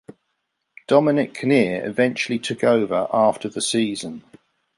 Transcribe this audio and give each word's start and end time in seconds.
Dominic 0.87 1.35
Kinnear 1.35 1.85
eventually 1.85 2.39
took 2.39 2.63
over 2.63 3.07
after 3.13 3.47
the 3.47 3.61
season. 3.61 4.23